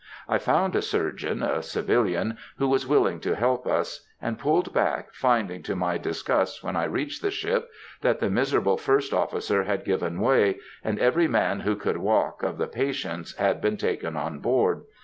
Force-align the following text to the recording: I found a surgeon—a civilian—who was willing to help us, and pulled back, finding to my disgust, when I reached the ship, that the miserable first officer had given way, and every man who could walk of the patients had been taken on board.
I 0.27 0.39
found 0.39 0.75
a 0.75 0.81
surgeon—a 0.81 1.61
civilian—who 1.61 2.67
was 2.67 2.87
willing 2.87 3.19
to 3.19 3.35
help 3.35 3.67
us, 3.67 4.07
and 4.19 4.39
pulled 4.39 4.73
back, 4.73 5.13
finding 5.13 5.61
to 5.61 5.75
my 5.75 5.99
disgust, 5.99 6.63
when 6.63 6.75
I 6.75 6.85
reached 6.85 7.21
the 7.21 7.29
ship, 7.29 7.69
that 8.01 8.19
the 8.19 8.31
miserable 8.31 8.77
first 8.77 9.13
officer 9.13 9.65
had 9.65 9.85
given 9.85 10.19
way, 10.19 10.57
and 10.83 10.97
every 10.97 11.27
man 11.27 11.59
who 11.59 11.75
could 11.75 11.97
walk 11.97 12.41
of 12.41 12.57
the 12.57 12.65
patients 12.65 13.35
had 13.35 13.61
been 13.61 13.77
taken 13.77 14.17
on 14.17 14.39
board. 14.39 14.85